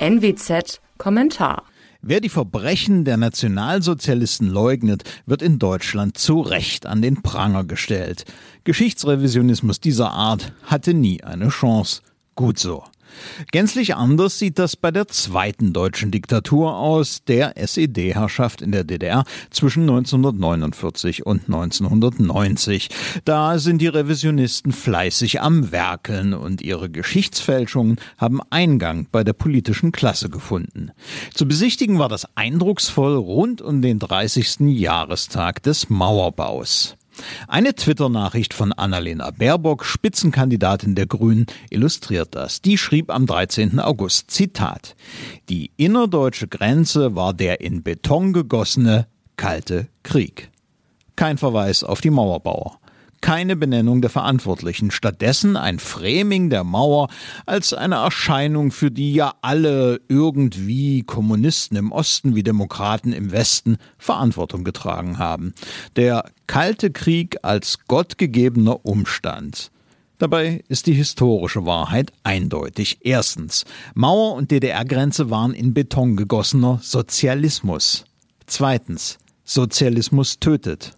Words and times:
NWZ 0.00 0.80
Kommentar 0.96 1.64
Wer 2.00 2.20
die 2.20 2.28
Verbrechen 2.28 3.04
der 3.04 3.16
Nationalsozialisten 3.16 4.48
leugnet, 4.48 5.02
wird 5.26 5.42
in 5.42 5.58
Deutschland 5.58 6.16
zu 6.16 6.40
Recht 6.40 6.86
an 6.86 7.02
den 7.02 7.22
Pranger 7.22 7.64
gestellt. 7.64 8.24
Geschichtsrevisionismus 8.62 9.80
dieser 9.80 10.12
Art 10.12 10.52
hatte 10.62 10.94
nie 10.94 11.24
eine 11.24 11.48
Chance. 11.48 12.02
Gut 12.36 12.60
so. 12.60 12.84
Gänzlich 13.52 13.94
anders 13.94 14.38
sieht 14.38 14.58
das 14.58 14.76
bei 14.76 14.90
der 14.90 15.08
zweiten 15.08 15.72
deutschen 15.72 16.10
Diktatur 16.10 16.76
aus, 16.76 17.24
der 17.24 17.56
SED-Herrschaft 17.56 18.62
in 18.62 18.72
der 18.72 18.84
DDR 18.84 19.24
zwischen 19.50 19.82
1949 19.82 21.24
und 21.24 21.44
1990. 21.46 22.90
Da 23.24 23.58
sind 23.58 23.80
die 23.80 23.86
Revisionisten 23.86 24.72
fleißig 24.72 25.40
am 25.40 25.72
Werkeln 25.72 26.34
und 26.34 26.62
ihre 26.62 26.90
Geschichtsfälschungen 26.90 27.96
haben 28.18 28.40
Eingang 28.50 29.06
bei 29.10 29.24
der 29.24 29.32
politischen 29.32 29.92
Klasse 29.92 30.28
gefunden. 30.28 30.90
Zu 31.32 31.46
besichtigen 31.46 31.98
war 31.98 32.08
das 32.08 32.26
eindrucksvoll 32.36 33.16
rund 33.16 33.62
um 33.62 33.82
den 33.82 33.98
30. 33.98 34.60
Jahrestag 34.60 35.62
des 35.62 35.88
Mauerbaus. 35.88 36.97
Eine 37.46 37.74
Twitter-Nachricht 37.74 38.54
von 38.54 38.72
Annalena 38.72 39.30
Baerbock, 39.30 39.84
Spitzenkandidatin 39.84 40.94
der 40.94 41.06
Grünen, 41.06 41.46
illustriert 41.70 42.34
das. 42.34 42.62
Die 42.62 42.78
schrieb 42.78 43.10
am 43.10 43.26
13. 43.26 43.80
August, 43.80 44.30
Zitat, 44.30 44.96
Die 45.48 45.70
innerdeutsche 45.76 46.48
Grenze 46.48 47.14
war 47.14 47.34
der 47.34 47.60
in 47.60 47.82
Beton 47.82 48.32
gegossene 48.32 49.06
Kalte 49.36 49.88
Krieg. 50.02 50.50
Kein 51.16 51.38
Verweis 51.38 51.84
auf 51.84 52.00
die 52.00 52.10
Mauerbauer 52.10 52.78
keine 53.20 53.56
Benennung 53.56 54.00
der 54.00 54.10
Verantwortlichen, 54.10 54.90
stattdessen 54.90 55.56
ein 55.56 55.78
Framing 55.78 56.50
der 56.50 56.64
Mauer 56.64 57.08
als 57.46 57.72
eine 57.72 57.96
Erscheinung, 57.96 58.70
für 58.70 58.90
die 58.90 59.12
ja 59.12 59.34
alle 59.42 60.00
irgendwie 60.08 61.02
Kommunisten 61.02 61.76
im 61.76 61.92
Osten 61.92 62.34
wie 62.34 62.42
Demokraten 62.42 63.12
im 63.12 63.32
Westen 63.32 63.78
Verantwortung 63.98 64.64
getragen 64.64 65.18
haben. 65.18 65.54
Der 65.96 66.24
Kalte 66.46 66.90
Krieg 66.90 67.36
als 67.42 67.80
gottgegebener 67.88 68.84
Umstand. 68.86 69.70
Dabei 70.18 70.64
ist 70.68 70.86
die 70.86 70.94
historische 70.94 71.64
Wahrheit 71.64 72.12
eindeutig. 72.24 72.98
Erstens, 73.02 73.64
Mauer 73.94 74.34
und 74.34 74.50
DDR-Grenze 74.50 75.30
waren 75.30 75.54
in 75.54 75.74
Beton 75.74 76.16
gegossener 76.16 76.80
Sozialismus. 76.82 78.04
Zweitens, 78.46 79.18
Sozialismus 79.44 80.40
tötet. 80.40 80.96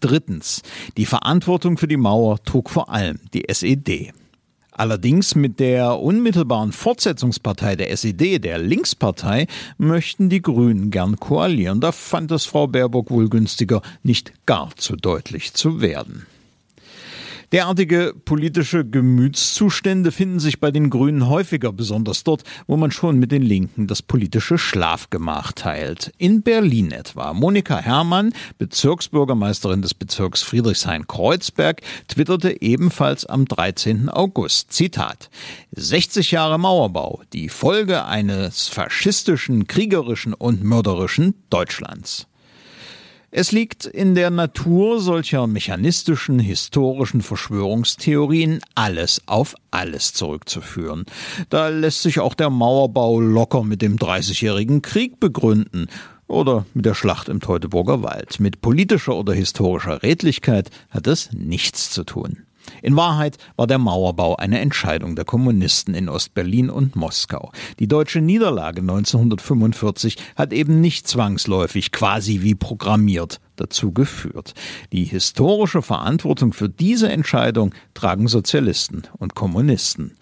Drittens. 0.00 0.62
Die 0.96 1.06
Verantwortung 1.06 1.76
für 1.76 1.88
die 1.88 1.96
Mauer 1.96 2.42
trug 2.42 2.70
vor 2.70 2.90
allem 2.90 3.20
die 3.32 3.48
SED. 3.48 4.12
Allerdings 4.72 5.34
mit 5.34 5.60
der 5.60 6.00
unmittelbaren 6.00 6.72
Fortsetzungspartei 6.72 7.76
der 7.76 7.90
SED, 7.90 8.38
der 8.38 8.58
Linkspartei, 8.58 9.46
möchten 9.76 10.30
die 10.30 10.40
Grünen 10.40 10.90
gern 10.90 11.20
koalieren. 11.20 11.80
Da 11.80 11.92
fand 11.92 12.30
es 12.30 12.46
Frau 12.46 12.66
Baerbock 12.66 13.10
wohl 13.10 13.28
günstiger, 13.28 13.82
nicht 14.02 14.32
gar 14.46 14.74
zu 14.76 14.96
deutlich 14.96 15.52
zu 15.52 15.82
werden. 15.82 16.26
Derartige 17.52 18.14
politische 18.24 18.84
Gemütszustände 18.84 20.12
finden 20.12 20.38
sich 20.38 20.60
bei 20.60 20.70
den 20.70 20.88
Grünen 20.88 21.28
häufiger, 21.28 21.72
besonders 21.72 22.22
dort, 22.22 22.44
wo 22.68 22.76
man 22.76 22.92
schon 22.92 23.18
mit 23.18 23.32
den 23.32 23.42
Linken 23.42 23.88
das 23.88 24.02
politische 24.02 24.56
Schlafgemach 24.56 25.50
teilt. 25.50 26.12
In 26.16 26.42
Berlin 26.42 26.92
etwa. 26.92 27.32
Monika 27.32 27.78
Herrmann, 27.78 28.32
Bezirksbürgermeisterin 28.58 29.82
des 29.82 29.94
Bezirks 29.94 30.42
Friedrichshain-Kreuzberg, 30.42 31.80
twitterte 32.06 32.62
ebenfalls 32.62 33.26
am 33.26 33.46
13. 33.46 34.08
August. 34.08 34.72
Zitat. 34.72 35.28
60 35.72 36.30
Jahre 36.30 36.56
Mauerbau, 36.56 37.22
die 37.32 37.48
Folge 37.48 38.04
eines 38.04 38.68
faschistischen, 38.68 39.66
kriegerischen 39.66 40.34
und 40.34 40.62
mörderischen 40.62 41.34
Deutschlands. 41.50 42.29
Es 43.32 43.52
liegt 43.52 43.86
in 43.86 44.16
der 44.16 44.30
Natur 44.30 45.00
solcher 45.00 45.46
mechanistischen, 45.46 46.40
historischen 46.40 47.22
Verschwörungstheorien, 47.22 48.58
alles 48.74 49.22
auf 49.26 49.54
alles 49.70 50.12
zurückzuführen. 50.14 51.04
Da 51.48 51.68
lässt 51.68 52.02
sich 52.02 52.18
auch 52.18 52.34
der 52.34 52.50
Mauerbau 52.50 53.20
locker 53.20 53.62
mit 53.62 53.82
dem 53.82 53.98
Dreißigjährigen 53.98 54.82
Krieg 54.82 55.20
begründen 55.20 55.86
oder 56.26 56.66
mit 56.74 56.86
der 56.86 56.94
Schlacht 56.94 57.28
im 57.28 57.38
Teutoburger 57.38 58.02
Wald. 58.02 58.40
Mit 58.40 58.62
politischer 58.62 59.14
oder 59.14 59.32
historischer 59.32 60.02
Redlichkeit 60.02 60.70
hat 60.90 61.06
es 61.06 61.30
nichts 61.32 61.92
zu 61.92 62.02
tun. 62.02 62.46
In 62.82 62.96
Wahrheit 62.96 63.38
war 63.56 63.66
der 63.66 63.78
Mauerbau 63.78 64.36
eine 64.36 64.60
Entscheidung 64.60 65.16
der 65.16 65.24
Kommunisten 65.24 65.94
in 65.94 66.08
Ostberlin 66.08 66.70
und 66.70 66.96
Moskau. 66.96 67.52
Die 67.78 67.88
deutsche 67.88 68.20
Niederlage 68.20 68.80
1945 68.80 70.16
hat 70.36 70.52
eben 70.52 70.80
nicht 70.80 71.08
zwangsläufig 71.08 71.92
quasi 71.92 72.40
wie 72.42 72.54
programmiert 72.54 73.40
dazu 73.60 73.92
geführt. 73.92 74.54
Die 74.92 75.04
historische 75.04 75.82
Verantwortung 75.82 76.52
für 76.52 76.68
diese 76.68 77.10
Entscheidung 77.10 77.74
tragen 77.94 78.26
Sozialisten 78.26 79.02
und 79.18 79.34
Kommunisten. 79.34 80.16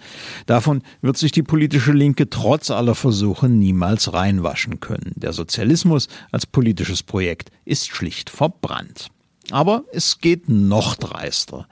Davon 0.46 0.82
wird 1.00 1.16
sich 1.16 1.32
die 1.32 1.42
politische 1.42 1.92
Linke 1.92 2.28
trotz 2.28 2.70
aller 2.70 2.94
Versuche 2.94 3.48
niemals 3.48 4.12
reinwaschen 4.12 4.80
können. 4.80 5.12
Der 5.16 5.32
Sozialismus 5.32 6.08
als 6.32 6.46
politisches 6.46 7.02
Projekt 7.02 7.50
ist 7.64 7.88
schlicht 7.88 8.30
verbrannt. 8.30 9.10
Aber 9.50 9.84
es 9.92 10.18
geht 10.18 10.48
noch 10.48 10.94
dreister. 10.96 11.66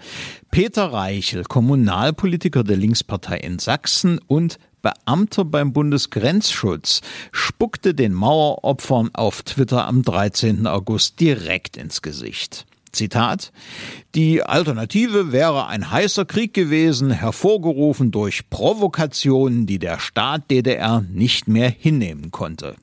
Peter 0.51 0.93
Reichel, 0.93 1.45
Kommunalpolitiker 1.45 2.65
der 2.65 2.77
Linkspartei 2.77 3.39
in 3.39 3.59
Sachsen 3.59 4.19
und 4.27 4.59
Beamter 4.81 5.45
beim 5.45 5.73
Bundesgrenzschutz, 5.73 7.01
spuckte 7.33 7.93
den 7.95 8.15
Maueropfern 8.15 9.11
auf 9.15 9.43
Twitter 9.43 9.87
am 9.87 10.03
13. 10.03 10.67
August 10.67 11.21
direkt 11.21 11.77
ins 11.77 12.03
Gesicht. 12.03 12.67
Zitat 12.93 13.53
Die 14.15 14.43
Alternative 14.43 15.33
wäre 15.33 15.67
ein 15.67 15.91
heißer 15.91 16.25
Krieg 16.25 16.55
gewesen, 16.55 17.11
hervorgerufen 17.11 18.11
durch 18.11 18.49
Provokationen, 18.49 19.67
die 19.67 19.79
der 19.79 19.99
Staat 19.99 20.51
DDR 20.51 21.03
nicht 21.03 21.47
mehr 21.47 21.69
hinnehmen 21.69 22.31
konnte. 22.31 22.77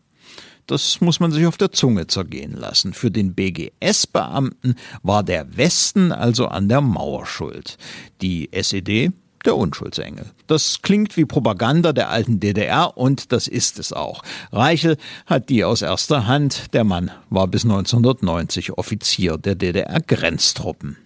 Das 0.68 1.01
muss 1.01 1.19
man 1.19 1.31
sich 1.31 1.46
auf 1.46 1.57
der 1.57 1.72
Zunge 1.72 2.07
zergehen 2.07 2.53
lassen. 2.53 2.94
Für 2.94 3.12
den 3.12 3.34
BGS-Beamten 3.34 4.75
war 5.01 5.24
der 5.24 5.57
Westen 5.57 6.12
also 6.12 6.47
an 6.47 6.69
der 6.69 6.81
Mauer 6.81 7.25
schuld. 7.25 7.78
Die 8.22 8.50
SED 8.53 9.12
der 9.46 9.57
Unschuldsengel. 9.57 10.31
Das 10.47 10.81
klingt 10.81 11.18
wie 11.18 11.25
Propaganda 11.25 11.91
der 11.91 12.09
alten 12.09 12.40
DDR 12.40 12.97
und 12.97 13.31
das 13.31 13.47
ist 13.47 13.78
es 13.78 13.91
auch. 13.91 14.24
Reichel 14.51 14.97
hat 15.25 15.50
die 15.50 15.63
aus 15.63 15.81
erster 15.81 16.28
Hand. 16.28 16.74
Der 16.74 16.84
Mann 16.84 17.12
war 17.30 17.47
bis 17.47 17.63
1990 17.63 18.78
Offizier 18.78 19.38
der 19.38 19.56
DDR-Grenztruppen. 19.56 20.97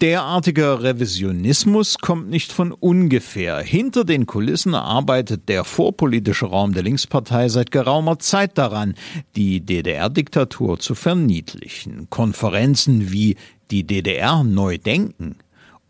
Derartiger 0.00 0.82
Revisionismus 0.82 1.98
kommt 1.98 2.28
nicht 2.28 2.52
von 2.52 2.72
ungefähr. 2.72 3.60
Hinter 3.60 4.04
den 4.04 4.26
Kulissen 4.26 4.74
arbeitet 4.74 5.48
der 5.48 5.62
vorpolitische 5.62 6.46
Raum 6.46 6.74
der 6.74 6.82
Linkspartei 6.82 7.48
seit 7.48 7.70
geraumer 7.70 8.18
Zeit 8.18 8.58
daran, 8.58 8.94
die 9.36 9.60
DDR-Diktatur 9.60 10.80
zu 10.80 10.96
verniedlichen. 10.96 12.08
Konferenzen 12.10 13.12
wie 13.12 13.36
die 13.70 13.86
DDR 13.86 14.42
neu 14.42 14.78
denken 14.78 15.36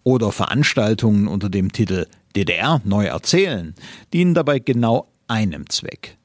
oder 0.02 0.32
Veranstaltungen 0.32 1.26
unter 1.26 1.48
dem 1.48 1.72
Titel 1.72 2.06
DDR 2.36 2.80
neu 2.84 3.06
erzählen 3.06 3.74
dienen 4.12 4.34
dabei 4.34 4.58
genau 4.58 5.08
einem 5.28 5.68
Zweck 5.70 6.18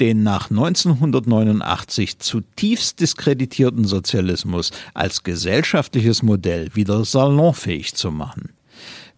den 0.00 0.22
nach 0.22 0.50
1989 0.50 2.18
zutiefst 2.18 3.00
diskreditierten 3.00 3.84
Sozialismus 3.84 4.72
als 4.94 5.22
gesellschaftliches 5.22 6.22
Modell 6.22 6.74
wieder 6.74 7.04
salonfähig 7.04 7.94
zu 7.94 8.10
machen. 8.10 8.50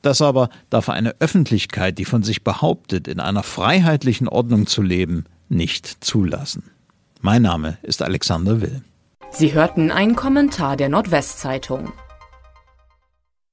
Das 0.03 0.21
aber 0.21 0.51
darf 0.69 0.91
eine 0.91 1.15
Öffentlichkeit, 1.21 1.97
die 1.97 2.05
von 2.05 2.23
sich 2.23 2.45
behauptet, 2.45 3.09
in 3.09 3.21
einer 3.21 3.43
freiheitlichen 3.43 4.29
Ordnung 4.29 4.67
zu 4.67 4.83
leben, 4.83 5.25
nicht 5.49 6.05
zulassen. 6.05 6.65
Mein 7.23 7.41
Name 7.41 7.79
ist 7.83 8.03
Alexander 8.03 8.61
Will. 8.61 8.83
Sie 9.31 9.55
hörten 9.55 9.91
einen 9.91 10.15
Kommentar 10.15 10.77
der 10.77 10.91
Nordwestzeitung. 10.91 11.93